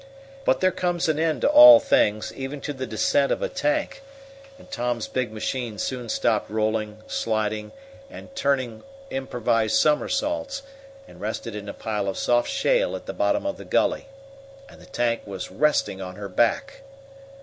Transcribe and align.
But 0.45 0.61
there 0.61 0.71
comes 0.71 1.07
an 1.07 1.19
end 1.19 1.41
to 1.41 1.47
all 1.49 1.79
things, 1.79 2.33
even 2.33 2.59
to 2.61 2.73
the 2.73 2.87
descent 2.87 3.31
of 3.31 3.43
a 3.43 3.49
tank, 3.49 4.01
and 4.57 4.71
Tom's 4.71 5.07
big 5.07 5.31
machine 5.31 5.77
soon 5.77 6.09
stopped 6.09 6.49
rolling, 6.49 7.03
sliding, 7.05 7.71
and 8.09 8.35
turning 8.35 8.81
improvised 9.11 9.75
somersaults, 9.75 10.63
and 11.07 11.21
rested 11.21 11.55
in 11.55 11.69
a 11.69 11.73
pile 11.75 12.07
of 12.07 12.17
soft 12.17 12.49
shale 12.49 12.95
at 12.95 13.05
the 13.05 13.13
bottom 13.13 13.45
of 13.45 13.57
the 13.57 13.63
gully. 13.63 14.07
And 14.67 14.81
the 14.81 14.87
tank 14.87 15.21
was 15.27 15.51
resting 15.51 16.01
on 16.01 16.15
her 16.15 16.29
back! 16.29 16.81